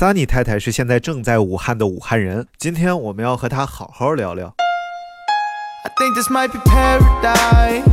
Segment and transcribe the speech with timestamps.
[0.00, 4.54] Sunny 太太是现在正在武汉的武汉人，今天我们要和她好好聊聊。
[5.84, 7.84] I think this might be paradise.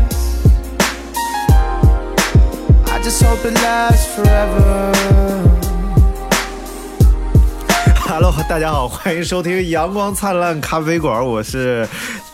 [2.85, 4.93] I just hope it lasts forever.
[8.07, 11.85] Hello，大家好，欢迎收听阳光灿烂咖啡馆，我是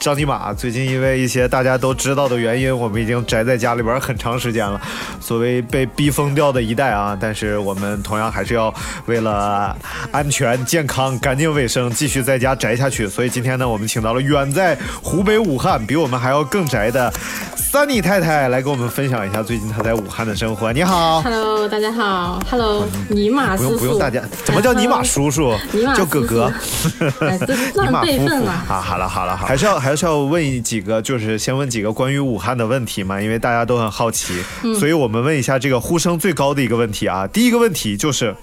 [0.03, 0.53] 张尼玛。
[0.53, 4.79] 最近因为一些大家都知道的原因，我们已经宅在家里边很长时间了，
[5.21, 7.17] 所谓被逼疯掉的一代啊。
[7.19, 8.73] 但是我们同样还是要
[9.05, 9.73] 为了
[10.11, 13.07] 安全、健康、干净卫生，继续在家宅下去。
[13.07, 17.09] 所以今天呢，我们请到了远在湖北武汉，比我们还要更宅的
[17.55, 20.73] Sunny 太太来跟我们分享一下最近她在武汉的生活。
[20.73, 25.55] 你好，Hello，大家好，Hello，尼玛叔叔，不用不用，大家怎么叫尼玛叔叔？
[25.95, 26.51] 叫哥哥，
[27.81, 28.81] 尼玛夫妇啊！
[28.81, 34.33] 好了好了好，还是要还是要问几个，就是先问几个关于武汉的问题嘛，因为大家都很好奇，
[34.79, 37.27] 所以我们问一下这个呼声最高的一个问题啊。
[37.27, 38.35] 第一个问题就是，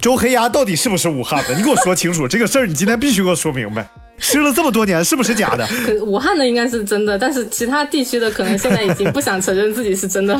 [0.00, 1.54] 周黑鸭到底是不是武汉的？
[1.56, 3.88] 你给我说清楚这个事儿，你今天必须给我说明白。
[4.18, 5.66] 吃了这么多年，是不是假的？
[5.86, 10.34] 可武汉的应该是真的，但是其他地区的可能现在已经不想承认自己是真的。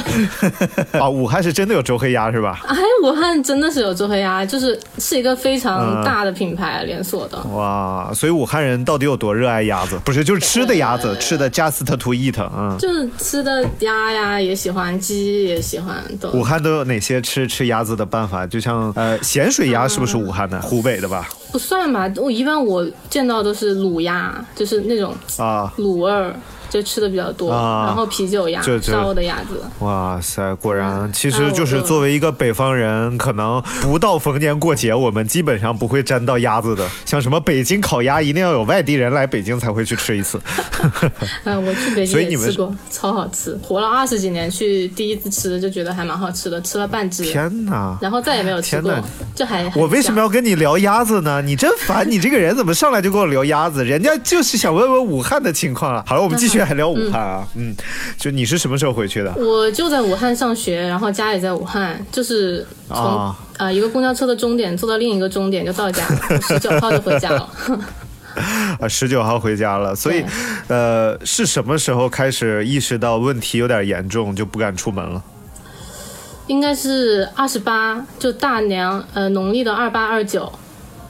[0.93, 2.61] 啊， 武汉是真的有周黑鸭是吧？
[2.67, 7.39] 哎，武汉真的是有周黑鸭，就是是一个非常大的品牌连锁的。
[7.55, 9.99] 哇，所以武汉人到底有多热爱鸭子？
[10.05, 15.97] 不是，就是吃的鸭子，吃的 just to eat，嗯，就是吃的鸭呀也喜欢，鸡也喜欢。
[16.33, 18.47] 武汉都有哪些吃吃鸭子的办法？
[18.47, 20.61] 就像呃咸水鸭是不是武汉的？
[20.61, 21.29] 湖北的吧？
[21.51, 26.35] 不算吧，我一般我见到都是卤鸭，就是那种啊卤味儿。
[26.71, 29.63] 就吃的比较多，然后啤酒鸭、烧的鸭子。
[29.81, 36.87] 哇塞，果然，其实就是作为一个北方人，可能不到逢年过节，我们基本上不会沾到鸭子的。
[37.07, 40.39] 像什么北京烤鸭，一定要有外地人来北京才会去吃一次。
[41.45, 43.59] 嗯， 我去北京也吃过，超好吃。
[43.63, 47.25] 活了二十几年，去第一次吃就觉得还蛮好吃的，吃了半只。
[47.25, 47.97] 天哪！
[48.03, 48.93] 然后再也没有吃过。
[49.35, 51.41] 这还我为什么要跟你聊鸭子呢？
[51.41, 52.09] 你真烦！
[52.11, 53.83] 你这个人怎么上来就跟我聊鸭子？
[53.85, 56.05] 人家就是想问问武汉的情况啊。
[56.07, 56.58] 好了，我们继续。
[56.65, 57.47] 还聊武汉啊？
[57.55, 57.75] 嗯，
[58.17, 59.33] 就你是什么时候回去的？
[59.37, 66.05] 我就在武汉上学，然后家也在武汉，就是从啊一个公交车的终点坐到另一个终点就到家，
[66.47, 67.49] 十九号就回家了。
[68.79, 70.25] 啊，十九号回家了，所以，
[70.69, 75.21] 呃，是什么时候开始意识到问题有点严重，就不敢出门了？
[76.47, 80.53] 应该是二十八，就大年呃农历的二八二九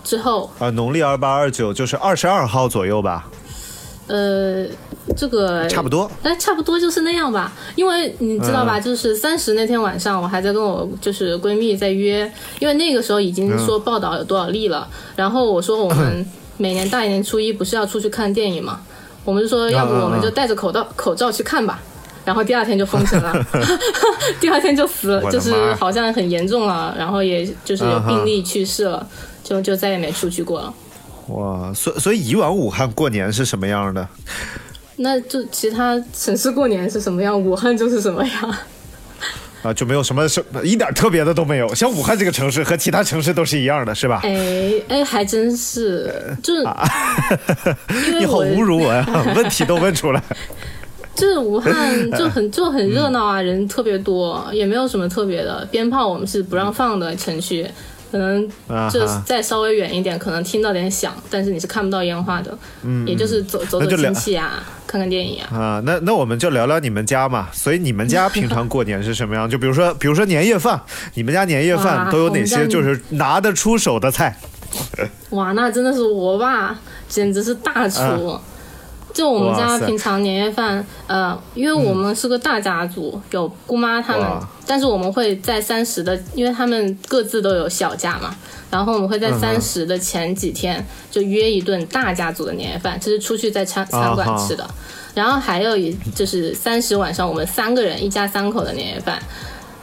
[0.03, 0.51] 之后。
[0.59, 3.29] 啊，农历二八二九就是二十二号左右吧？
[4.09, 4.67] 呃。
[5.17, 7.51] 这个差不多，哎，差不多就是那样吧。
[7.77, 12.31] 因为你知道吧，就是三十那天晚上，我还在跟我就是闺蜜在约，
[12.61, 14.87] 因为那个时候已经说报道有多少例了。
[15.17, 16.25] 然后我说我们
[16.59, 18.81] 每年大年初一不是要出去看电影嘛，
[19.25, 21.81] 我们就说要不我们就戴着口罩口罩去看吧。
[22.27, 23.33] 然后第二天就封城了，
[24.39, 29.05] 第二天就死了，就是好像很严重了，然后也就是有病例去世了，
[29.43, 30.75] 就就再也没出去过了。
[31.29, 34.09] 哇，所所以以往武汉过年是什么样的？
[34.97, 38.55] 那就其他城市过年是什么样，武汉就是什么样，
[39.63, 41.73] 啊，就没有什么什一点特别的都没有。
[41.75, 44.21] 像武汉这个城市和其他城市都是一样的，是吧？
[44.25, 46.13] 哎哎，还真是，
[46.43, 46.63] 就是，
[48.19, 49.07] 你好侮辱我呀！
[49.37, 50.23] 问题都问出来，
[51.15, 55.65] 就是武汉就很就很热闹啊，人特别多，也没有什么特别的。
[55.71, 57.65] 鞭炮我们是不让放的，城区。
[58.11, 58.49] 可能
[58.91, 62.57] 就再稍微远一点，可能听到点响，但是你是看不到烟花的。
[62.83, 65.57] 嗯，也就是走走走亲戚啊，看看电影啊。
[65.57, 67.49] 啊，那那我们就聊聊你们家嘛。
[67.53, 69.49] 所以你们家平常过年是什么样？
[69.51, 70.81] 就比如说，比如说年夜饭，
[71.15, 72.67] 你们家年夜饭都有哪些？
[72.67, 74.37] 就是拿得出手的菜。
[75.31, 78.39] 哇，那真的是我爸，简直是大厨。
[79.13, 84.27] 就我们家平常年夜饭，呃，因为我们是个大家族，有姑妈他们，
[84.67, 88.37] 但是我们会在三十的，因为他们各自都有小家嘛，
[88.71, 94.69] 然后我们会在三十的前几天就约一顿大家族的年夜饭，就是出去在餐餐馆吃的，
[95.15, 99.21] 然后还有一就是三十晚上我们三个人一家三口的年夜饭。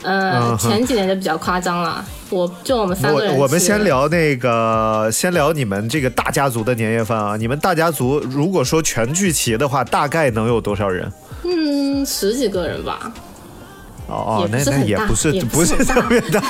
[0.06, 2.04] 呃，前几年就比较夸张了。
[2.30, 3.34] 我就我们三个人。
[3.34, 7.36] 我我们先聊那个，先聊你们这个大家族的年夜饭啊。
[7.36, 11.12] 你们大家族如果说全聚齐的话，大概能有多少人？
[11.44, 13.12] 嗯，十几个人吧。
[14.06, 16.40] 哦哦，那那也不是不是特别大。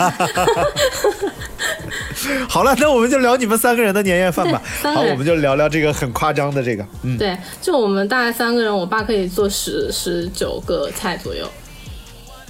[2.46, 4.60] 好了，那我们就聊你们三个人的年夜饭吧。
[4.94, 6.86] 好，我们就聊聊这个很夸张的这个。
[7.02, 11.50] 嗯，对，就我们大概三个人，我爸可以做十十九个菜左右。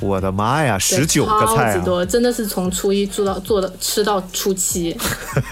[0.01, 4.97] 我的妈呀，十九个菜，超级多，真的是从初一做到做的吃到初七，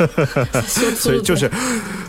[0.98, 1.50] 所以就是，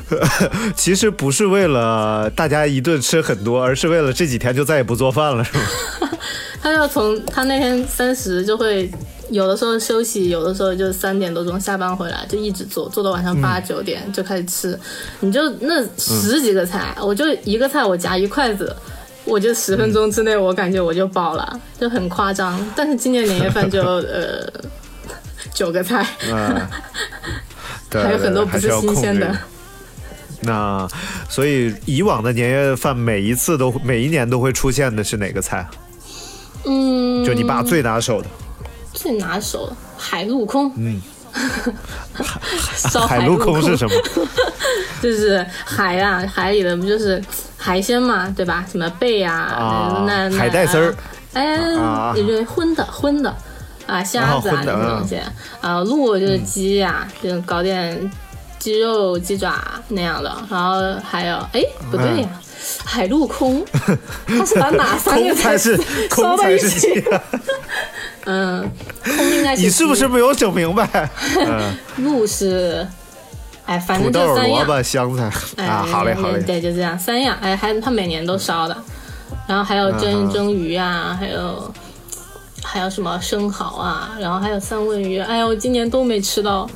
[0.76, 5.64] 其实不是为了大家一顿吃很多，而是为了这几天就再也不做饭了，是吗？
[6.62, 8.90] 他要从他那天三十就会
[9.30, 14.80] 有的时候休息，有的时候就三点多钟下班回来就一直做，做到晚上八九点就开始吃。
[15.20, 18.76] 你就那十几个菜，我就一个菜我夹一筷子，
[19.26, 22.60] 我就十分钟之内我感觉我就饱了，就很夸张。
[22.76, 24.48] 但是今年年夜饭就 呃
[25.54, 26.04] 九个菜，
[27.92, 29.36] 还有很多不是新鲜的。
[30.42, 30.88] 那
[31.28, 35.68] 所以以往的年夜饭每一次都每一年都会出现的是哪个菜？
[36.66, 38.28] 嗯，就你爸最拿手的。
[38.94, 40.72] 最拿手海陆空。
[40.78, 41.02] 嗯。
[43.08, 43.94] 海陆空是什么？
[45.02, 47.22] 就是海啊，海里的不就是
[47.58, 48.66] 海鲜嘛，对吧？
[48.72, 50.96] 什么贝呀，那海带丝儿，
[51.34, 51.58] 哎，
[52.46, 53.36] 荤的荤的
[53.88, 55.20] 啊，虾子啊这些东西
[55.62, 58.12] 啊，鹿就是鸡呀，就搞点。
[58.58, 61.62] 鸡肉、鸡爪那样的，然后还有，哎，
[61.92, 62.30] 不对呀，
[62.84, 63.64] 海陆空，
[64.26, 65.80] 他是把哪三个才是
[66.10, 67.04] 烧在一起？
[68.26, 68.68] 嗯，
[69.04, 69.62] 空应该是。
[69.62, 71.08] 你是不是没有整明白？
[71.98, 72.88] 陆是，
[73.66, 74.60] 哎，反正就三样。
[74.60, 75.24] 萝卜、香菜
[75.66, 76.42] 啊，好嘞，好嘞。
[76.44, 77.38] 对，就这样三样。
[77.42, 78.78] 哎，还他每年都烧的，
[79.48, 81.74] 然后还有蒸蒸鱼啊，还有
[82.64, 85.20] 还有什么生蚝啊，然后还有三文鱼。
[85.20, 86.70] 哎呀，我今年都没吃到。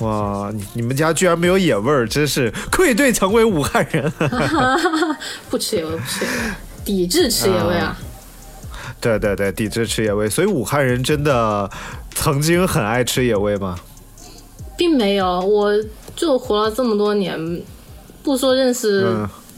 [0.00, 4.12] 哇，你们家居然没有野味儿，真是愧对成为武汉人。
[5.48, 6.36] 不吃野味，不吃野味，
[6.84, 7.96] 抵制吃野味啊！
[9.00, 10.28] 对对对，抵制吃野味。
[10.28, 11.70] 所以武汉人真的
[12.14, 13.78] 曾经很爱吃野味吗？
[14.76, 15.72] 并没有，我
[16.16, 17.62] 就活了这么多年，
[18.22, 19.06] 不说认识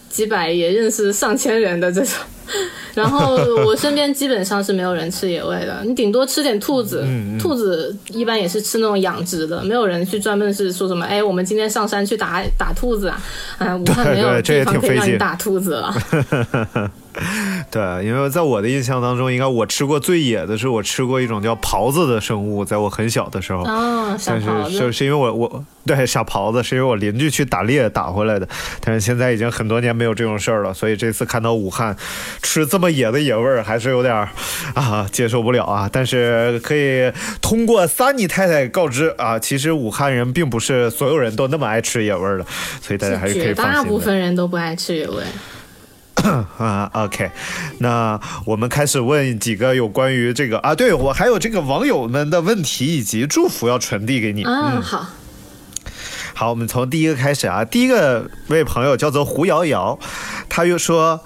[0.09, 2.13] 几百，也认识上千人的这种。
[2.95, 3.35] 然后
[3.67, 7.05] 我身边基本上是没有人吃野味的，你顶多吃点兔子，
[7.41, 13.21] 兔子一般也是吃那种养殖的，没有人去专门是说什么，哎，我们今天上山去打打兔子啊，
[13.59, 15.93] 啊，武汉没有地方可以让你打兔子了。
[16.09, 16.23] 对，
[18.03, 23.63] 因为在我的印象当中，应该我吃过最野的是我吃过一种叫狍子的生物，在我很小的时候。
[23.65, 28.49] 哦，但是是是因为我我对傻狍子是因为我邻居去打猎打回来的，
[28.81, 31.97] 但是现在已经很多年没有这种事儿了，所以这次看到武汉
[32.43, 34.15] 吃这么野的野味儿，还是有点
[34.75, 35.89] 啊接受不了啊。
[35.93, 42.47] 但是可以通过三妮太太告知啊，其实武汉人并不是所有人都那么爱吃野味儿的，
[42.81, 43.75] 所以大家还是可以放心。
[43.75, 45.23] 大部分人都不爱吃野味。
[46.59, 47.31] 啊，OK，
[47.79, 54.43] 那我们开始问几个有关于这个啊，对我还有这个网友们的问题以及祝福要传递给你。
[54.43, 55.07] 嗯，好，
[56.35, 59.99] 好，我们从第一个开始啊，第一个位朋友叫做胡瑶瑶，
[60.49, 61.21] 他又说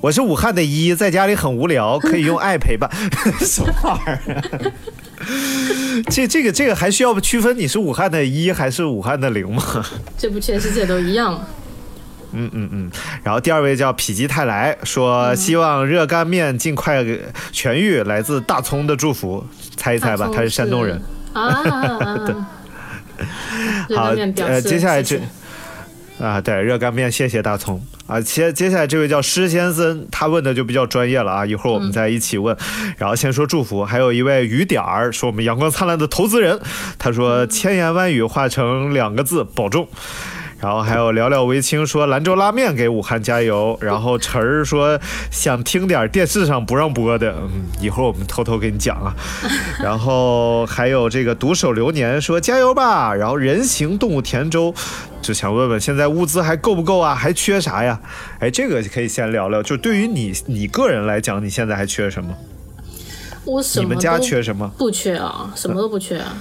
[0.00, 2.90] 我是武汉的一，在家里很无聊，可以用爱陪伴。
[3.40, 4.72] 什么玩意儿？
[6.10, 9.62] 这这个这个还需要区分你是武汉的一还是武汉的零吗？
[10.18, 11.46] 这不全世界都一样吗？
[12.36, 12.90] 嗯嗯嗯，
[13.22, 17.02] 然后第二位叫否极泰来说，希望热干面尽快
[17.52, 19.44] 痊愈，来自大葱的祝福，
[19.76, 21.00] 猜一猜吧，他是山东人
[21.32, 21.62] 啊。
[22.26, 25.18] 对，好，呃，接下来这
[26.18, 28.20] 啊，对，热干面，谢谢大葱啊。
[28.20, 32.56] 接接下来这位叫施先生，他问的就比较专业了啊，一会儿我们再一起问。
[32.96, 36.58] 然后先说祝福，还有一位雨点儿，是我们阳光灿烂的投资人，
[36.98, 39.88] 他说千言万语化成两个字，保重。
[40.58, 44.98] 然后还有聊聊微清说兰州拉面给武汉加油，然后晨儿说
[45.30, 49.14] 想听点电视上不让播的，嗯，一会儿我们偷偷给你讲啊。
[49.82, 54.74] 然后还有这个独守流年说加油吧，然后人形动物田州
[55.20, 57.14] 就想问问现在物资还够不够啊？
[57.14, 58.00] 还缺啥呀？
[58.38, 62.34] 哎，这个可以先聊聊，就对于你你个人来讲，你现在还缺什么？
[63.44, 63.82] 我什么？
[63.84, 64.66] 你们家缺什么？
[64.78, 66.34] 不缺啊，什么都不缺啊。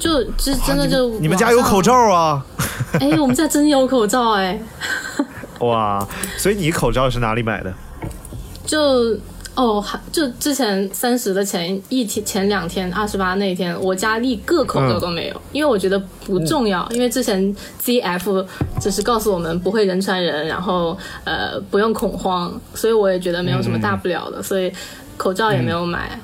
[0.00, 2.44] 就就真的就你们家有口罩啊？
[2.98, 4.58] 哎，我们家真有口罩哎！
[5.60, 6.04] 哇，
[6.38, 7.72] 所以你口罩是哪里买的？
[8.64, 9.16] 就
[9.54, 16.88] 哦，还就之前三十的前一天、前两天二十八那天，我家一个口罩都没有，因为我觉得不重要。
[16.92, 17.54] 因为之前
[17.84, 18.46] ZF
[18.80, 24.72] 只是告诉我们不会人传人，然后呃不用恐慌，所以我也觉得没有什么大不了的，所以
[25.18, 26.18] 口罩也没有买。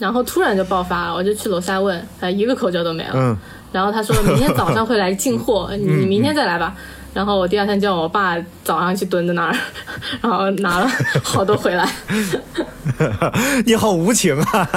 [0.00, 3.12] 然后突然就爆发了，我就去楼下问，呃，一个口罩都没了。
[3.14, 3.36] 嗯。
[3.70, 6.74] 然后他说明天早上会来进货， 你明天再来吧。
[7.12, 9.54] 然后我第二天叫我爸早上去蹲在那儿，
[10.22, 10.90] 然后拿了
[11.22, 11.88] 好多回来。
[13.66, 14.68] 你好无情啊！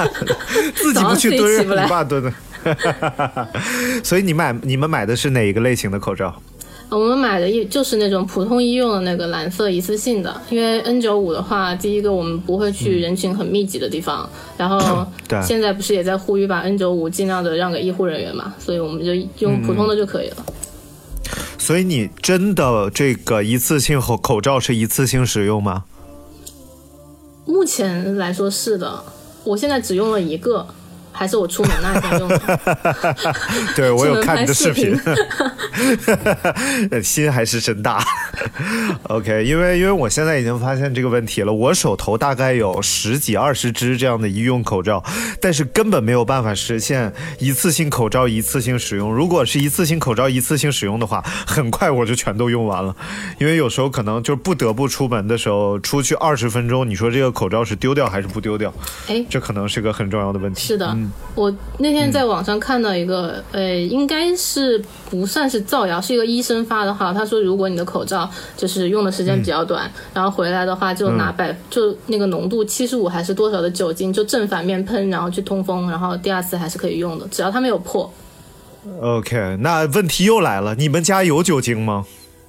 [0.74, 2.32] 自己不去蹲，你爸蹲的。
[4.02, 6.34] 所以你买你们买的是哪一个类型的口罩？
[6.94, 15.04] 我们买的一就是那种普通医用的那个蓝色一次性的，因为 N 九五的话，第一个我们不会去人群很密集的地方，然后
[15.42, 20.36] 现在不是也在呼吁把 N 九五尽量的让给医护人员嘛，所以我们就用普通的就可以了。
[21.58, 25.84] 所以你真的这个一次性口口罩是一次性使用吗？
[27.44, 29.02] 目前来说是的，
[29.42, 30.64] 我现在只用了一个。
[31.14, 32.40] 还是我出门那天用的。
[33.76, 34.98] 对我有看你的视频，
[37.02, 38.04] 心还是真大。
[39.08, 45.02] OK，因为因为我现在已经发现这个问题了，我手头大概有十几二十只这样的医用口罩，
[45.40, 49.14] 但是根本没有办法实现一次性口罩一次性使用。
[49.14, 52.94] 如果是一次性口罩一次性使用的话，很快我就全都用完了。
[53.38, 58.74] 因为有时候可能就不得不出门的时候，出去二十分钟，你说这个口罩是丢掉还是不丢掉？
[59.08, 60.66] 哎，这可能是个很重要的问题。
[60.66, 60.96] 是的。
[61.34, 64.80] 我那天在网上看到一个，呃，应该是
[65.10, 67.12] 不算是造谣，是一个医生发的话。
[67.12, 78.12] 他说，如果你的口罩就是用的时间比较短，然后回来的话，就拿百就那个浓度七十五还是多少的酒精，就正反面喷，然后去通风，然后第二次还是可以用的，只要它没有破。
[79.00, 82.04] OK，那问题又来了，你们家有酒精吗？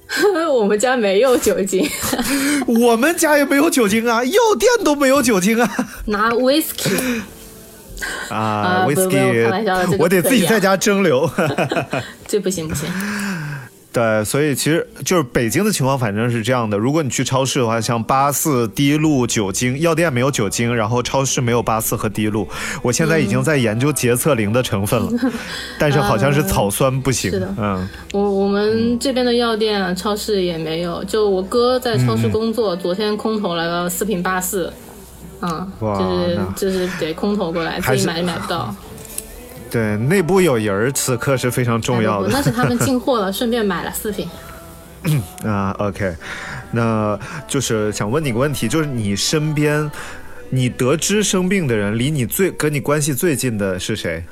[0.54, 1.84] 我们家没有酒精。
[2.68, 5.68] 我们家也没有酒精啊，药店都没有酒精啊。
[6.06, 7.22] 拿 whisky。
[8.30, 9.48] 啊，whisky，
[9.98, 11.30] 我得自己在家蒸馏。
[12.26, 12.88] 这不行不行。
[13.92, 16.76] 对，所以其实就是北京的情况，反正是这样的。
[16.76, 22.46] 如果你去超市的话，像八四滴露酒精，药店没有酒精，然后超市没有八四和滴露。
[22.82, 25.32] 我现在已经在研究洁厕灵的成分了，
[25.78, 27.30] 但是好像是草酸不行。
[27.30, 31.02] 是的，嗯，我我们这边的药店、超市也没有。
[31.04, 34.70] 就我哥在超市工作，昨天空投来了四瓶八四。
[35.42, 38.74] 嗯，就是就是得空投过来，自己买也买不到。
[39.70, 42.28] 对，内部有人，此刻是非常重要的。
[42.28, 44.28] 那是他们进货了， 顺便买了四瓶。
[45.44, 46.16] 啊，OK，
[46.72, 49.90] 那就是想问你个问题，就是你身边，
[50.50, 54.24] 你得知生病的人，离你最跟你关系最近的是谁？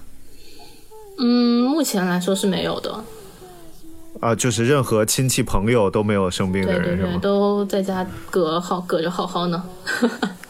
[1.18, 3.04] 嗯，目前来说是没有的。
[4.20, 7.18] 啊，就是任何亲戚朋友都没有生病的人，是吗？
[7.20, 9.62] 都在家隔好隔着好好呢。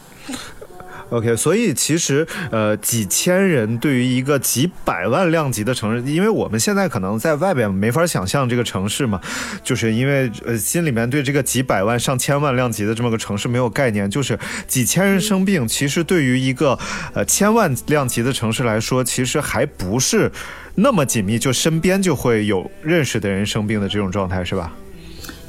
[1.09, 9.21] OK，所以其实呃几千人对于一个几百万量级的城市，因为我们现在可能在外边没法想象这个城市嘛，
[9.63, 16.77] 就是因为呃心里面对这个几百万上千万量级的这么个城市没有概念，就是几千人生病，其实对于一个
[17.13, 20.31] 呃千万量级的城市来说，其实还不是
[20.73, 24.73] 那么紧密，就身边就会有认识的人生病的这种状态，是吧？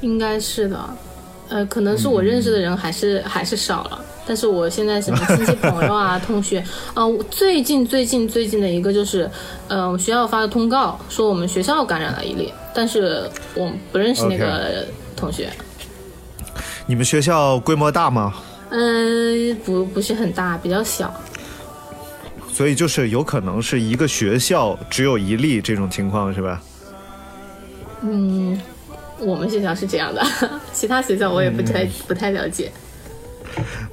[0.03, 0.97] 应该是的，
[1.49, 4.05] 呃，可能是我认识的人还是还是少了。
[4.27, 6.59] 但是我现在什么亲戚朋友啊、同学
[6.95, 9.31] 啊， 最近最近最近的一个就是，
[9.69, 15.49] 呃，我学校发的通告说我们学校感染了一例，但是我不认识那个同学。
[16.87, 18.35] 你们学校规模大吗？
[18.71, 21.13] 嗯，不不是很大，比较小。
[22.53, 26.61] 所以就是有可能是一个学校只有一例这种情况是吧？
[28.03, 28.61] 嗯，
[29.21, 30.25] 我们学校是这样的，
[30.73, 32.73] 其他学校我也不太不太了解。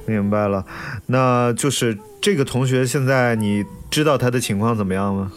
[0.06, 0.64] 明白了，
[1.06, 5.32] 那就是这个同学现在你知道他的情况怎么样吗？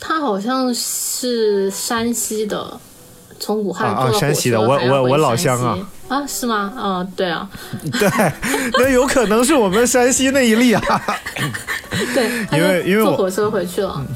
[0.00, 2.78] 他好像是山西的，
[3.40, 5.78] 从武汉啊山西的，我我我老乡啊
[6.08, 6.72] 啊是吗？
[6.76, 7.48] 嗯，对啊，
[7.98, 8.08] 对，
[8.78, 10.80] 那有可能是我们山西那一例啊。
[12.14, 14.06] 对，因为因为坐火车回去了。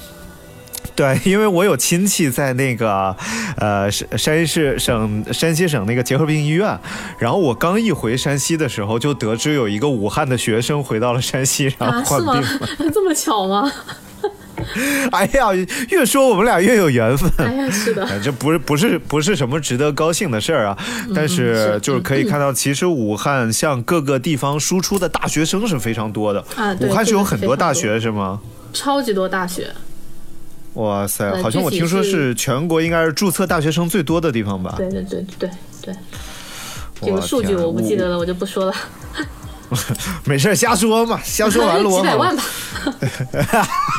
[0.97, 3.17] 对，因为我有亲戚在那个，
[3.57, 6.79] 呃，山山西省山西省那个结核病医院，
[7.19, 12.69] 然后我刚一回山西的时候，就得知有一个武汉的学生回到了山西，然后患病了。
[12.93, 13.71] 这么巧吗？
[15.11, 15.49] 哎呀，
[15.89, 17.29] 越说我们俩越有缘分。
[17.39, 20.79] 哎呀，是的，这不是不是不是什么值得高兴的事儿啊，
[21.15, 26.45] 但是就是可以看到，其实武汉向各个地方输出的大学生是非常多的。
[26.55, 28.41] 啊，武汉是有很多大学是吗？
[28.73, 29.69] 超级多大学。
[30.75, 34.75] 哇塞，好像我听说是全国应该是注册大学生最多的地方吧？
[34.77, 35.51] 对对对对
[35.83, 35.95] 对，
[37.03, 38.75] 这个数据我不记得了，我就不说了。
[40.25, 42.01] 没事，瞎说嘛， 瞎说完了我。
[42.01, 42.43] 几百万吧。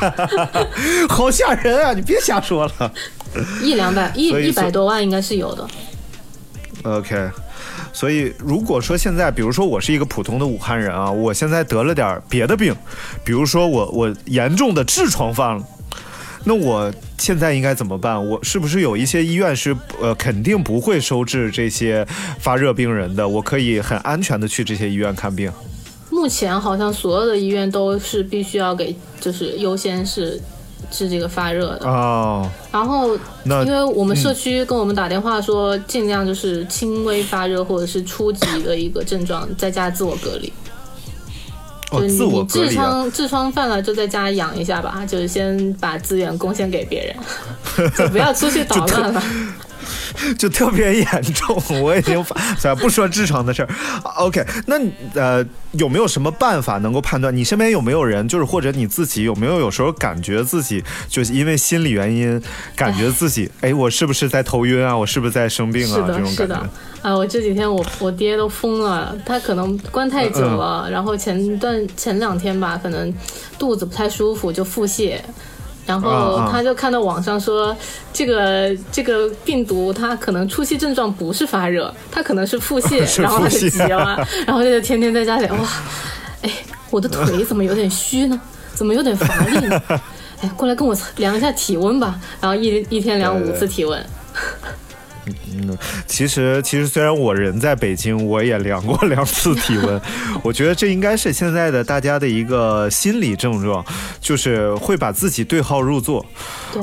[1.08, 1.92] 好吓人啊！
[1.92, 2.92] 你别瞎说了。
[3.62, 5.66] 一两百，一一百多万应该是有的。
[6.84, 7.28] OK，
[7.92, 12.74] 所以如果说现在，比如说我是一个普通的武汉人啊，我现在得了点别的病，
[13.24, 15.64] 比如说我我严重的痔疮犯了。
[16.44, 18.22] 那我现在应该怎么办？
[18.26, 22.06] 我是不是有一些医院是呃肯定不会收治这些
[22.38, 23.26] 发热病人的？
[23.26, 25.50] 我可以很安全的去这些医院看病。
[26.10, 30.40] 目前好像所有的医院都是必须要给，就是优先是
[30.90, 32.48] 治这个发热的哦。
[32.70, 40.52] 然后，因为我们社区跟我们打电话说，尽量就是轻微发热或者是初级的一个症状，在家自我隔离。
[41.90, 49.22] 就你痔疮痔疮犯了，就在家养一下吧，就是先把资源贡献给别人， 就不要出去 捣乱了。
[50.38, 51.62] 就特别严重。
[51.82, 53.68] 我已经发，不说痔疮的事儿。
[54.16, 54.76] OK，那
[55.14, 57.34] 呃，有没有什么办法能够判断？
[57.34, 62.40] 你身边有没有人，就是或者你自己有没有有时候感觉自己就是因为心理原因，
[62.76, 64.96] 感觉自己 哎，我是不是在头晕啊？
[64.96, 66.04] 我是不是在生病啊？
[66.06, 66.68] 这种感觉。
[67.02, 73.12] 啊，我这几天我我爹都疯了，他可能关太久了，然后前段前两天吧，可能
[73.58, 75.18] 肚子不太舒服就腹泻。
[75.86, 77.76] 然后他就看到网上说，
[78.12, 85.68] 这个这个病毒它可能初期症状不是发热，它可能是腹泻， 然后他就急了， 然后就天天在家里哇，
[86.42, 86.50] 哎，
[86.90, 88.40] 我的腿 怎么有点虚呢？
[88.74, 89.80] 怎么有点乏力呢？
[90.40, 94.04] 哎，过来跟我量一下体温吧，然后一一天量五次体温。
[95.26, 95.76] 嗯，
[96.06, 100.00] 其实其实虽然我人在北京，我也量过两次体温。
[100.44, 103.84] 我觉得这应该是现在的大家的一个心理症状，
[104.20, 106.24] 就是会把自己对号入座。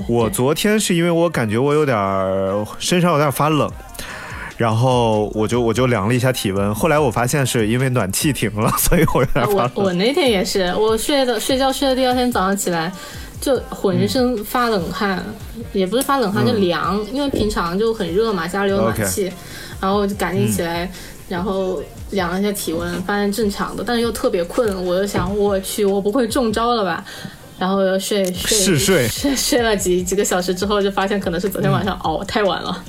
[0.07, 1.97] 我昨天是因为我感觉我有点
[2.79, 3.69] 身上有点发冷，
[4.57, 9.71] 然后我就我就量了一下体温，后来我发现是因为暖气停了，所以我有点发冷。
[9.75, 12.91] 我我那天也是，我睡的睡觉睡到第二天早上起来。
[13.41, 15.21] 就浑身发冷汗，
[15.73, 19.29] 也不是发冷汗，就凉，因为平常就很热嘛，家里有暖气，
[19.81, 20.89] 然后就赶紧起来，
[21.27, 21.81] 然后
[22.11, 27.03] 量了一下体温，发现正常的，但是又特别困，我就想我去，我不会中招了吧？
[27.57, 29.07] 然后又睡睡睡。
[29.07, 32.83] 睡睡了几几个小时之后，就发现可能是昨天晚上熬太晚了，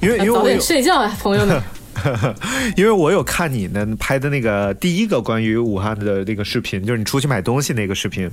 [0.00, 1.60] 因为因为早点睡觉啊，朋友们。
[2.76, 8.30] 因为我有看你呢拍的那个第一个关于武汉的那个视频，就是你出去买东西那个视频。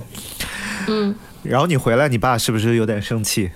[0.88, 1.14] 嗯。
[1.42, 3.50] 然后你回来，你爸是不是有点生气？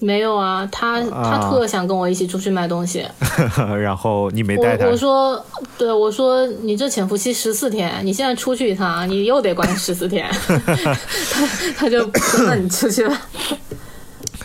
[0.00, 3.06] 没有啊，他他特想跟我一起出去买东西。
[3.80, 4.86] 然后你没带他。
[4.86, 5.42] 我说，
[5.78, 10.28] 对，我说你这潜伏期十四天，你现在出去一趟，你又得关十四天。
[10.46, 11.46] 他
[11.76, 12.10] 他就
[12.46, 13.22] 那你出去吧。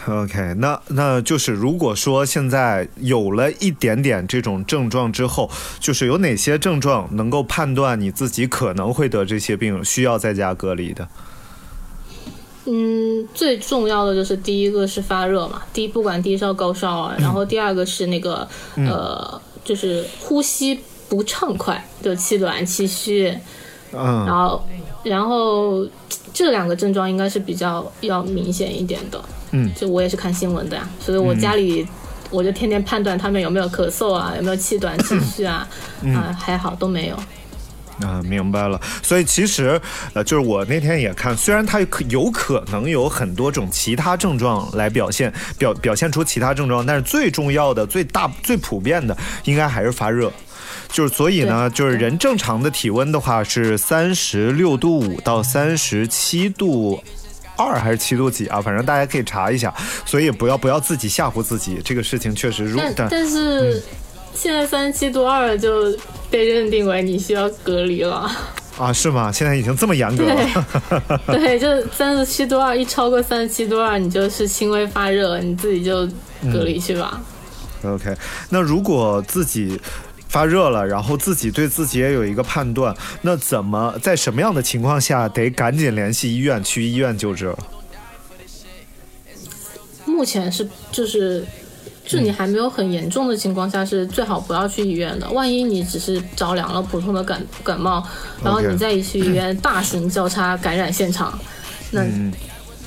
[0.07, 11.07] OK，那那就是如果说现在有了一点点这种症状之后，就是有哪些症状能够判断你自己可能会得这些病，需要在家隔离的？
[12.65, 23.35] 嗯，最重要的就是第一个是发热嘛，低不管低烧高烧啊，然后第二个是那个呃，就是呼吸不畅快，就气短气虚，
[23.91, 24.63] 嗯，然后
[25.03, 25.85] 然后
[26.33, 29.21] 这两个症状应该是比较要明显一点的。
[29.51, 31.87] 嗯，就我也是看新闻的呀，所以我家里
[32.29, 35.67] 我就天天判断他们有没有咳嗽啊，有没有气短气虚啊，
[36.15, 37.15] 啊还好都没有。
[38.01, 38.79] 啊，明白了。
[39.03, 39.81] 所以其实
[40.13, 50.31] 呃，就是我那天也看，虽然它可有可能有很多种其他症状来表现表表现出其他症状，但是最重要的、最大、最普遍的应该还是发热。
[50.91, 57.03] 就是所以呢，就是人正常的体温的话是三十六度五到三十七度。
[57.59, 58.61] 二还是七度几啊？
[58.61, 59.73] 反正大家可以查一下，
[60.05, 61.81] 所以不要不要自己吓唬自己。
[61.83, 63.83] 这个事情确实，如但但是
[64.33, 65.95] 现在三十七度二就
[66.31, 68.29] 被认定为你需要隔离了
[68.77, 68.93] 啊？
[68.93, 69.31] 是吗？
[69.31, 71.19] 现在已经这么严格了？
[71.27, 76.07] 对，就三十七度二，一超过三十七度二，你就是轻微发热，你自己就
[76.51, 77.21] 隔离去吧。
[77.83, 78.15] OK，
[78.49, 79.79] 那如果自己。
[80.29, 87.53] 发热了，然后自己对自己也有一个判断，那怎么在什么样的情况下得赶紧联系医院去医院救治？
[90.05, 91.45] 目前是就是，
[92.05, 95.29] 就你还没有很严重的情况下，是最好不要去医院的。
[95.31, 98.05] 万一你只是着凉了，普通的感感冒，
[98.43, 101.37] 然后你再一去医院，大型交叉感染现场，
[101.91, 102.03] 那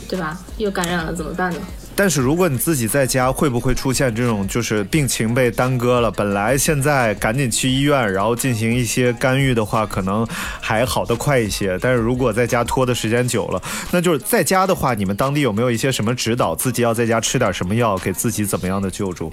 [0.09, 0.39] 对吧？
[0.59, 1.59] 又感染了怎么办呢？
[1.95, 6.11] 但是如果你自己在家，会不会出现这种就是病情被耽搁了？
[6.11, 10.27] 本来现在赶紧去医院，然后进行一些干预的话，可能
[10.61, 11.79] 还好得快一些。
[11.81, 16.55] 但是如果在家拖的时间久了，那就是在家的话，你们当地有没有一些什么指导？
[16.55, 19.33] 自己要在家吃点什么药，给自己怎么样的救助？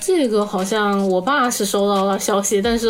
[0.00, 2.88] 这个好像我爸是收到了消息，但是。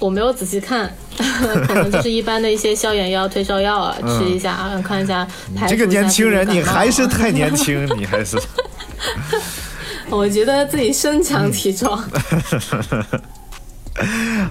[0.00, 5.28] 我没有仔细看， 可能就是一般的一些消炎药、退烧药啊，吃一下啊，看一下。
[5.68, 8.40] 这个年轻人，你还是太年轻， 你还是。
[10.08, 12.02] 我觉得自己身强体壮。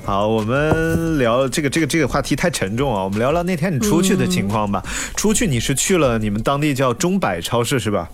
[0.06, 4.84] 好，我们聊这个这个这个话题太沉重啊，我们聊聊那天你出去的情况吧。
[5.16, 8.08] 出去你是去了你们当地叫中百超市是吧？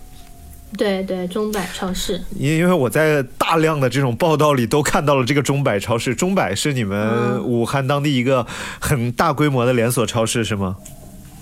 [0.76, 2.20] 对对，中百超市。
[2.38, 6.14] 因因为我在大量的这种报道里都看到了这个中百超市。
[6.14, 8.46] 中百是你们武汉当地一个
[8.80, 10.76] 很大规模的连锁超市，是吗？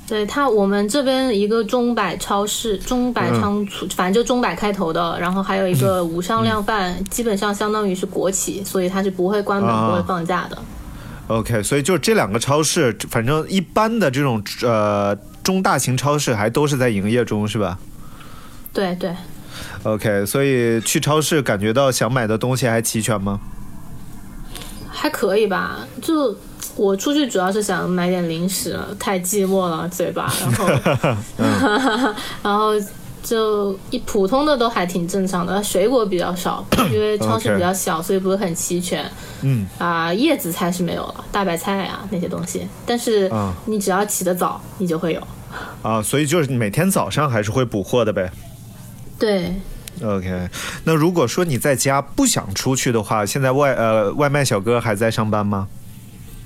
[0.07, 10.59] 对它，我们这边一个中百超市，中百仓储，反正就中百开头的，然后还有一个无商量贩，基本上相当于是国企，所以它是不会关门、不会放假的。
[11.29, 17.79] OK，所以就这两个超市，反正一般的这种呃中大型超市还都是在营业中，是吧？
[18.75, 19.15] 对对
[19.85, 23.41] ，OK，所以去超市感觉到想买的东西还齐全吗？
[24.91, 26.37] 还可以吧，就
[26.77, 30.69] 我出去主要是想买点零食，太寂寞了嘴巴，然后
[32.43, 32.73] 然后
[33.23, 39.05] 就一普通的都还挺正常的，水果比较少， 因为超市比较小，所以不是很齐全。
[39.43, 43.31] 嗯啊，叶子菜是没有了，大白菜啊那些东西，但是
[43.67, 45.23] 你只要起得早，你就会有。
[45.83, 48.31] 啊，所以就是每天早上还是会补货的呗。
[49.19, 49.55] 对。
[50.03, 50.49] OK，
[50.83, 55.69] 那如果说你在家不想出去的话，现在外呃外卖小哥还在上班吗？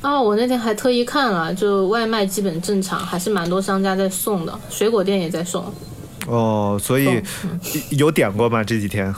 [0.02, 5.64] 哦，我那天还特意看了，就外卖基本正常，还是蛮多商家在送的，水果店也在送。
[6.26, 7.22] 哦，所以
[7.88, 8.62] 有点过吗？
[8.62, 9.14] 这几天？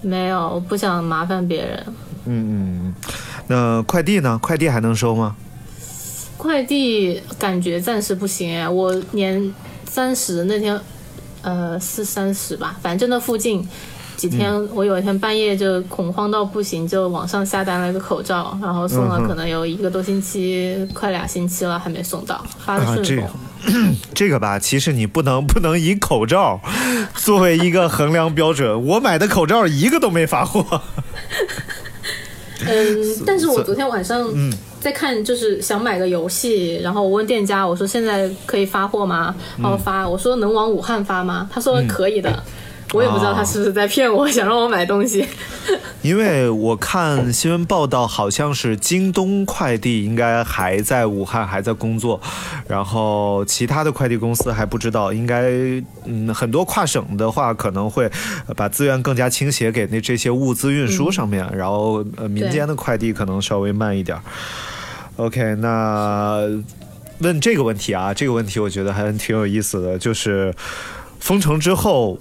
[0.00, 1.84] 没有，我不想麻烦别人。
[2.26, 2.94] 嗯嗯，
[3.48, 4.38] 那快递呢？
[4.40, 5.34] 快递还能收吗？
[6.36, 9.52] 快递感觉暂时不行哎，我年
[9.86, 10.80] 三十那天。
[11.42, 13.66] 呃，四三十吧，反正那附近
[14.16, 23.30] 几天，我有一天半夜就恐慌到不行，就网上下单了一个口罩，然后送了可能有一个多星期，快俩星期了还没送到，发的顺丰。
[24.14, 26.60] 这个吧，其实你不能不能以口罩
[27.14, 30.82] 作为一个衡量标准，我买的口罩一个都没发货。
[32.66, 34.28] 嗯， 但是我昨天晚上
[34.80, 39.34] 在看，就是想买个游戏，然后我问店家，我说现在可以发货吗？
[39.60, 41.48] 然后发，我说能往武汉发吗？
[41.52, 42.42] 他说可以的。
[42.92, 45.24] 我也不知道他是不是在骗我，想让我买东西。
[46.02, 52.20] 因为我看新闻报道，好像是京东快递应该还在武汉还在工作，
[52.66, 55.12] 然后其他的快递公司还不知道。
[55.12, 55.52] 应该
[56.04, 58.10] 嗯，很多跨省的话可能会
[58.56, 64.18] 把资源更加倾斜给那这些物资运输上面，然后呃民间的快递可能稍微慢一点。
[65.20, 66.48] OK，那
[67.18, 70.54] 问这个问题啊，这个问题我觉得还挺有意思的，就是
[71.18, 72.18] 封城之后。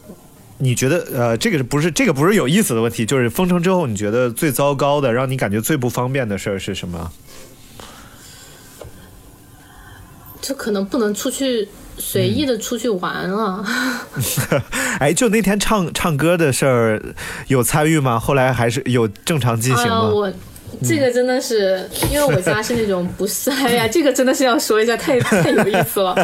[0.62, 7.14] 你觉得呃，这个不是这个不是有意思的问题，就是封城之后，你觉得最糟糕的，让你感觉最不方便的事儿是什么？
[10.42, 13.66] 就可能不能出去随意的出去玩了。
[15.00, 17.02] 哎，就那天唱唱歌的事儿，
[17.48, 18.20] 有参与吗？
[18.20, 20.12] 后来还是有正常进行吗？
[20.88, 26.16] 这个真的是，因为我家是那种不是，哎呀， 这个真的是要说一下，太 太有意思了。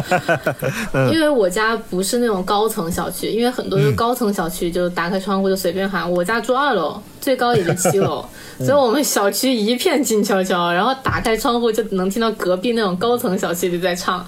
[1.12, 6.10] 因为我家不是那种高层小区，因为很多高层小区就打开窗户就随便喊。
[6.10, 8.24] 我家住二楼，最高也就七楼，
[8.58, 14.26] 所以我们小区一片静悄悄，然后打开窗户就能听到隔壁那种高层小区里在唱，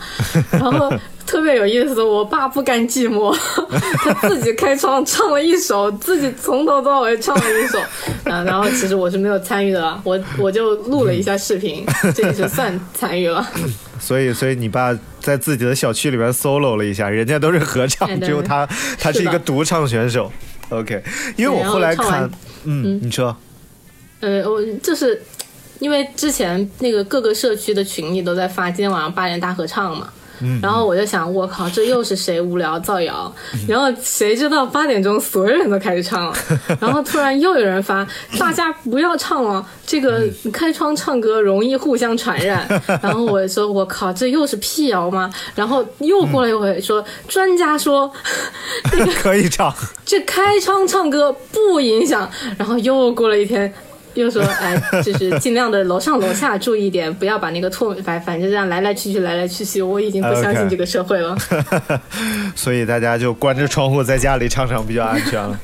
[0.50, 0.92] 然后。
[1.28, 3.36] 特别有意思，我爸不甘寂寞，
[4.02, 7.78] 他自己开窗唱了一首，自己从头到尾唱了一首，
[8.24, 11.84] 啊，然后其实我是没有参与的，我我就录了一下视频，
[12.16, 13.46] 这也是算参与了。
[14.00, 18.66] 所以，所以你爸在自己的小区里面 solo 了一下，人家都是合唱，只有他，
[18.98, 20.32] 他是一个独唱选手。
[20.70, 21.02] OK，
[21.36, 22.30] 因为我后来看，
[22.64, 23.36] 嗯，你说，
[24.20, 25.20] 呃，我就是
[25.78, 30.08] 因为之前那个各个社区的群里都在发今天晚上八点大合唱嘛。
[30.62, 33.33] 然后我就想，我靠，这又是谁无聊造谣？
[33.66, 36.35] 然后谁知道八点钟所有人都开始唱了，
[36.81, 38.07] 然后突然又有人发，
[38.38, 40.22] 大家不要唱了，这个
[40.53, 42.66] 开窗唱歌容易互相传染。
[43.03, 45.31] 然后我说，我靠，这又是辟谣吗？
[45.55, 48.11] 然后又过了一会说，专家说
[48.90, 49.74] 这 可以唱，
[50.05, 52.31] 这开窗唱歌不影响。
[52.57, 53.72] 然后又过了一天。
[54.14, 61.36] 又说，哎，就是尽量的楼上楼下注意一点，不要把那个唾反反正这样来来去去来来去去，我已经不相信这个社会了。
[62.56, 65.58] 所以大家就关着窗户在家里唱唱比较安全了。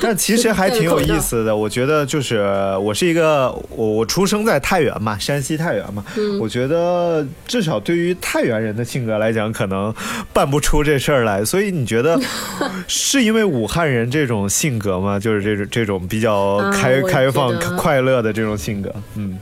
[0.00, 2.38] 但其实还挺有意 思的，我觉得就是
[2.78, 6.04] 我是一个我我出生在太原嘛，山西太原嘛，
[6.40, 9.94] 我觉得至少对于太原人的性格来讲，可能
[10.32, 11.44] 办不出这事儿来。
[11.44, 12.18] 所以你觉得
[12.88, 15.18] 是因为武汉人这种性格吗？
[15.18, 19.38] 就是这种这种比较开开放、快乐的这种性格，嗯。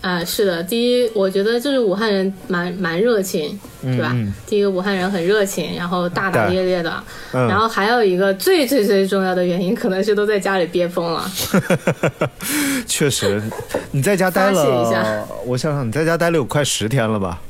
[0.00, 4.16] 啊，是的，第一，我觉得就是武汉人蛮蛮热情，是吧？
[4.46, 11.30] 第一个，武汉人很热情，然后大大咧咧的，然后还有一个最最最重要的原因，可能是都在家里憋疯了。
[12.88, 13.42] 确实，
[13.90, 17.42] 你在家待了，我想想，你在家待了有快十天了吧？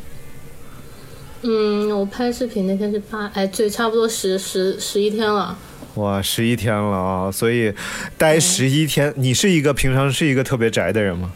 [1.43, 5.57] 嗯，我拍视频那天是八，哎，对，差不多十十十一天了。
[5.95, 7.31] 哇，十一天了啊！
[7.31, 7.73] 所以
[8.19, 11.31] 待十一天，你是一个平常是一个特别宅的人吗？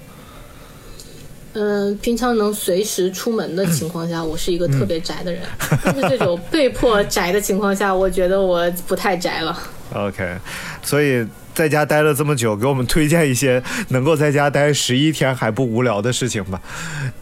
[1.54, 5.40] 嗯，平常能随时出门的情况下，我是一个特别宅的人。
[5.84, 9.56] 但是这种被迫宅的情况下，我觉得我不太宅了。
[9.92, 10.36] OK，
[10.82, 16.60] 所以在家待了这么久，给我们推荐一些能够在家待十一天还不无聊的事情吧。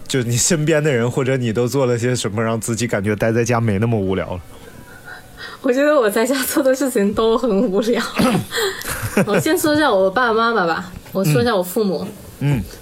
[0.09, 4.41] 就你身边的人或者你都做了些什么，让自己感觉待在家没那么无聊了。
[5.61, 8.03] 我觉得我在家做的事情都很无聊。
[9.27, 12.03] 我先说一下我爸爸妈妈吧，我说一下我父母。
[12.03, 12.09] 嗯，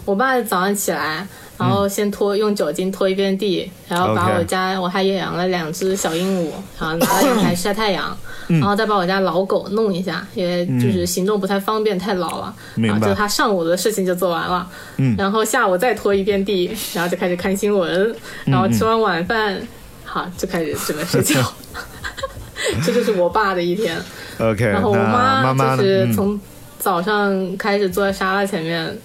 [0.04, 1.26] 我爸早上起来，
[1.58, 8.16] 然后先拖用酒精拖一遍地，然后把我家我还养了两只小鹦鹉，然后拿到阳台晒太阳，
[8.48, 12.54] 然后再把我家老狗弄一下，因为就是行动不太方便，太老了。
[12.76, 14.66] 然后就他上午的事情就做完了。
[14.96, 18.14] 嗯，然后下午再拖一遍地，然后就开始看新闻，
[18.46, 19.60] 然后吃完晚饭，
[20.04, 21.40] 好就开始准备睡觉。
[22.84, 23.96] 这就是我爸的一天。
[24.38, 26.38] OK，然后我妈就是从
[26.78, 28.86] 早上开始坐在沙发前面。
[28.86, 28.98] 嗯，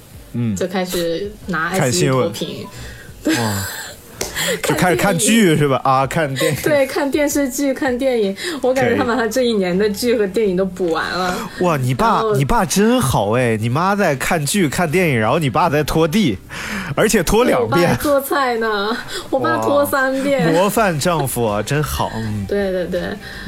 [0.56, 3.66] 就开始拿看新闻，哇，
[4.62, 5.80] 就开始看剧是吧？
[5.84, 8.36] 啊，看电影，对，看电视剧、看电影。
[8.62, 11.36] 我感觉他把他这一年的剧和电影都补完了。
[11.62, 13.58] 哇，你爸，你爸真好哎！
[13.58, 16.38] 你妈在看剧、看电影，然后你爸在拖地，
[16.96, 17.98] 而且拖两遍。
[18.02, 18.96] 做菜呢，
[19.30, 20.52] 我爸拖三遍。
[20.54, 22.12] 模范丈夫啊，真好。
[22.48, 23.02] 对对对，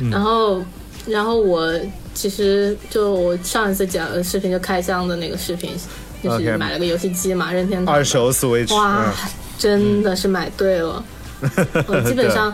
[0.09, 0.63] 然后，
[1.05, 1.71] 然后我
[2.13, 5.71] 其实就我上一次讲的视频就开箱的那个视频。
[6.23, 7.93] 就是买了个游戏机嘛，任天堂。
[7.95, 9.13] 二手 Switch，哇，
[9.57, 11.03] 真的是买对了。
[11.87, 12.53] 我基本 上，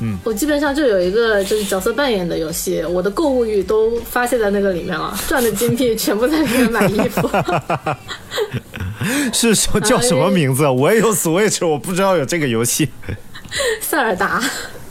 [0.00, 7.30] 嗯，我基本上就有一个就是角色扮演的游戏，我的购物欲都发泄在那个里面了，赚的金币全部在里面买衣服。
[9.32, 10.68] 是说叫什么名字？
[10.68, 12.90] 我也有 Switch，我不知道有这个游戏。
[13.80, 14.42] 塞尔达。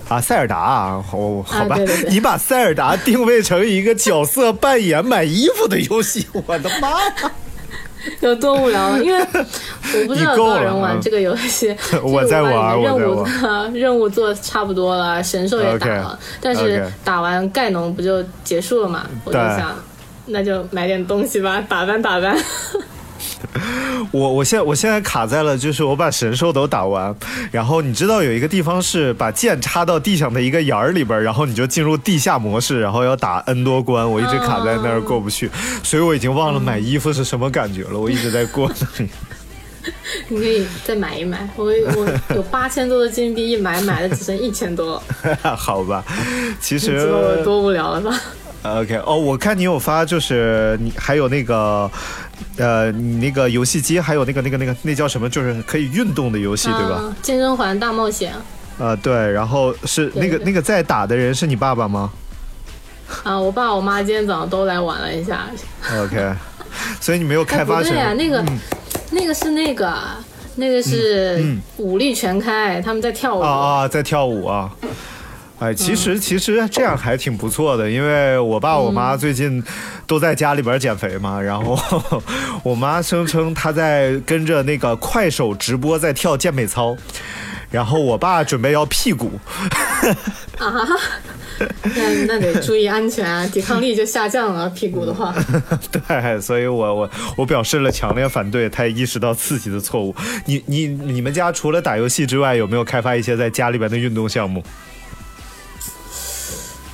[0.08, 2.10] 啊，塞尔达啊，哦，好吧，对对对。
[2.10, 7.32] 你把塞尔达定位成一个角色扮演买衣服的游戏，我的妈呀！
[8.22, 9.04] 有多无聊了？
[9.04, 11.76] 因为我不知道多少人玩这个游戏。
[12.04, 13.26] 我在玩，任务
[13.74, 19.06] 任务做差不多了，神兽也打了，但是打完盖农不就结束了嘛？
[19.26, 19.76] 我就想，
[20.28, 22.38] 那就买点东西吧，打扮打扮。
[24.12, 27.16] 我我现我现在卡在了，就是我把神兽都打完，
[27.52, 35.50] 然后你知道有一个地方是把剑插到地上的一个眼儿里边，然后你就进入地下模式，然后要打 N 多关，我一直卡在那儿过不去，
[35.84, 39.10] 所以我已经忘了买衣服是什么感觉了，我一直在过那里。
[40.28, 45.02] 你可以再买一买，我我有八千多的金币，一买买的只剩一千多。
[45.56, 46.04] 好吧，
[46.60, 47.08] 其实
[47.44, 48.14] 多无聊了吧
[48.62, 51.90] ？OK，哦，我看你有发，就是你还有那个，
[52.58, 57.16] 呃，你那个游戏机，还有那个那个那个那叫什么，就是可以运动的游戏，对吧？
[57.22, 58.34] 健身环大冒险。
[58.78, 62.12] 呃，对，然后是那个那个在打的人是你爸爸吗？
[63.24, 65.48] 啊，我爸我妈今天早上都来玩了一下。
[66.02, 66.34] OK，
[67.02, 67.92] 所以你没有开发成？
[67.92, 68.46] 对呀，那个
[69.12, 69.94] 那个是那个
[70.56, 74.72] 那个是武力全开，他们在跳舞啊啊，在跳舞啊。
[75.60, 79.62] 哎，其实其实这样还挺不错的，因为我爸我妈最近
[80.08, 81.78] 都在家里边减肥嘛，然后
[82.64, 86.96] 我妈声称她在跟着那个快手直播在跳健美操，
[87.70, 89.32] 然后我爸准备要屁股。
[90.58, 90.88] 啊，
[91.84, 95.36] 那那得注意安全啊，抵抗力就下降了，屁股的话。
[95.92, 100.16] 对，所以我我我表示了强烈反对，他也意识到自己的错误。
[100.46, 104.64] 你你你们家除了打游戏之外，有没有开发一些在家里边的运动项目？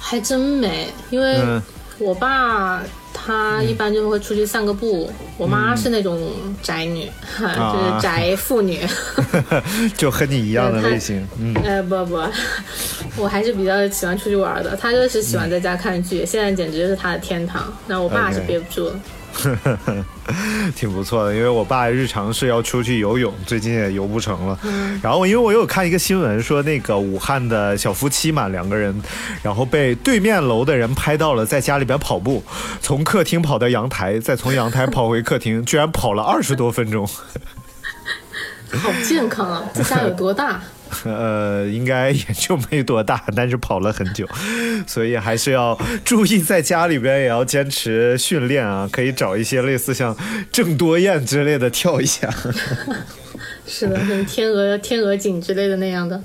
[0.08, 1.36] 还真没，因为
[1.98, 8.86] 我爸他一般就会出去散个步，我妈是那种宅女， 就是宅妇女，
[9.98, 11.28] 就和你一样的类型。
[11.39, 12.22] 嗯，呃不不，
[13.18, 14.76] 我还是比较喜欢出去玩的。
[14.76, 17.74] 他就是喜欢在家看剧，现在简直就是他的天堂。
[17.88, 19.00] 那我爸是憋不住了。
[20.76, 24.60] 挺不错的，因为我爸日常是要出去游泳，最近也游不成了。
[25.02, 29.00] 然后，因为我有看一个新闻，说那个武汉的小夫妻嘛，两个人，
[29.43, 32.43] 然后被对面楼的人拍到了在家里边跑步，
[32.82, 37.08] 从客厅跑到阳台，再从阳台跑回客厅，居然跑了二十多分钟。
[38.71, 39.63] 好健康啊！
[39.74, 40.60] 这家有多大？
[41.03, 44.27] 呃，应该也就没多大，但是跑了很久，
[44.88, 50.15] 所以还是要注意，在家里边也要坚持训练啊，可以找一些类似像
[50.51, 52.29] 郑多燕之类的跳一下。
[53.67, 56.21] 是的，像天鹅、天鹅颈之类的那样的。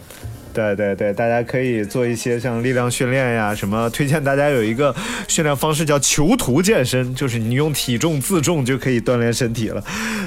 [0.53, 4.95] 对对对，大家可以做一些像力量训练呀，什么推荐大家有一个
[5.29, 9.83] 训练方式叫囚徒健身，就是你用体重自重就可以锻炼身体了。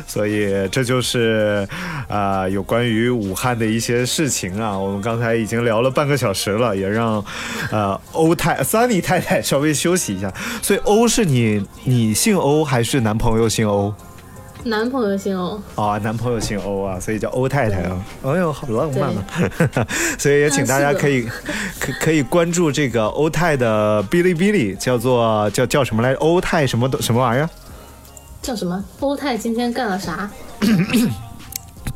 [0.07, 1.67] 所以这就是
[2.07, 4.77] 啊，有关于武汉的一些事情啊。
[4.77, 7.23] 我们刚才已经聊了半个小时了，也让
[7.71, 10.33] 呃欧太 Sunny 太太稍微休息一下。
[10.61, 13.93] 所以欧是你你姓欧还是男朋友姓欧？
[14.65, 18.05] 男朋友姓欧啊，男朋友姓欧啊，所以叫欧太太啊。
[18.23, 19.09] 哎呦，好浪漫
[19.75, 19.87] 啊！
[20.17, 21.23] 所以也请大家可以
[21.79, 26.13] 可可以关注这个欧太的哔哩哔哩，叫做叫叫什么来？
[26.13, 27.49] 欧太什么什么玩意儿？
[28.41, 28.81] 叫什么？
[29.01, 30.29] 欧太今天干了啥？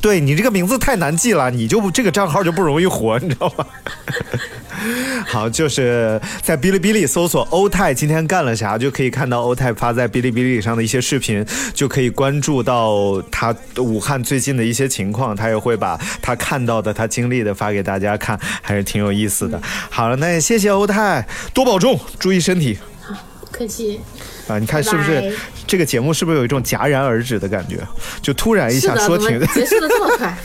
[0.01, 3.65] 对你这个名字太难记了，你就这个账号就不容易火， 你知道吗？
[5.25, 19.59] 好，就是在哔哩哔哩搜索欧泰今天干了啥，就可以看到欧泰发在哔哩哔哩上的一些视频，就可以关注到他武汉最近的一些情况，他也会把他看到的、他经历的发给大家看，还是挺有意思的。
[19.89, 22.77] 好了，那也谢谢欧泰，多保重，注意身体。
[23.01, 23.99] 好，不客气。
[24.47, 27.79] 啊，你看是不是这个节目是不是有一种戛然而止的感觉？
[28.21, 30.37] 就突然一下说停，结束的这么快？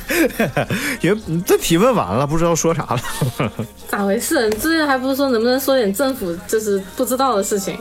[1.01, 3.01] 因为这提问完了，不知道说啥了。
[3.89, 4.51] 咋回事？
[4.51, 7.79] 之前还不是说能不能说点政府就是不知道的事情？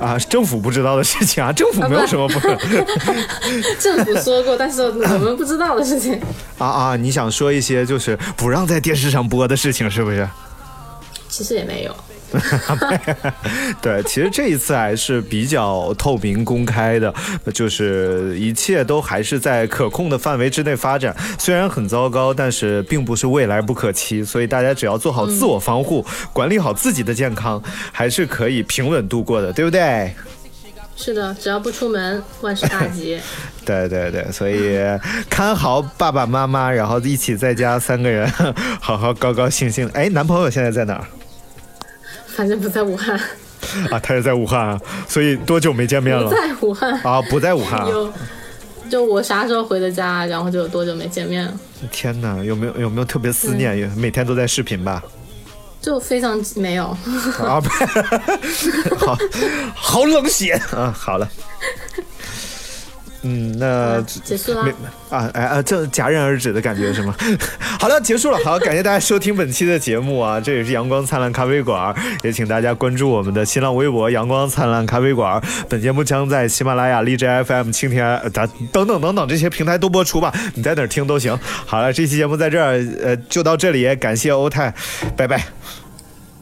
[0.00, 2.38] 啊，政府不知道的事情啊，政府没有什么不。
[3.80, 6.20] 政府说过，但是我们不知道的事情。
[6.58, 10.28] 啊啊，你想说一些就是不让在电视上播的事情，是不是？
[11.28, 11.96] 其实也没有。
[13.80, 17.12] 对，其实这一次还是比较透明公开的，
[17.54, 21.14] 就是一切都还是在可控的范围之内发展。
[21.38, 24.22] 虽然很糟糕，但是并不是未来不可期。
[24.22, 27.62] 所以大家只要做好自我防护，管理好自己的健康，
[27.92, 30.12] 还是可以平稳度过的，对不对？
[30.96, 33.18] 是的，只要不出门，万事大吉。
[33.64, 34.76] 对对对，所以
[35.30, 38.28] 看好爸爸妈妈，然后一起在家三个人，
[38.80, 39.88] 好好高高兴兴。
[39.94, 41.04] 哎，男朋友现在在哪儿？
[42.38, 43.18] 反正不在武汉
[43.90, 46.30] 啊，他也在武汉啊，所以多久没见面了？
[46.30, 47.84] 在武汉啊，不在武汉。
[47.88, 48.12] 有，
[48.88, 51.52] 就我啥时候回的家，然后就有多久没见面了。
[51.90, 53.76] 天哪，有没有有没有特别思念？
[53.96, 55.02] 每天都在视频吧？
[55.82, 56.84] 就非常没有。
[57.40, 57.60] 啊，
[58.96, 59.18] 好
[59.74, 60.94] 好冷血啊！
[60.96, 61.28] 好了。
[63.28, 64.62] 嗯，那结束了
[65.10, 67.14] 啊，哎啊，这戛然而止的感觉是吗？
[67.78, 68.38] 好了，结束了。
[68.42, 75.38] 好，感谢大家收听本期的节目啊，这也是阳光灿烂咖啡馆，也请大家关注我们的新浪微博“阳光灿烂咖啡馆”。
[75.68, 77.98] 本节目将在喜马拉雅、荔枝 FM、蜻蜓
[78.32, 81.38] 等等等等等这些平台都播出吧，你在哪听都行。
[81.66, 84.72] 好了，这期节目在这儿，呃，就到这里，感谢欧泰，
[85.14, 85.44] 拜拜，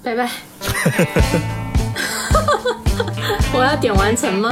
[0.05, 0.31] 拜拜。
[3.53, 4.51] 我要点完成吗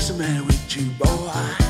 [0.00, 1.69] ？What's the matter with you, boy?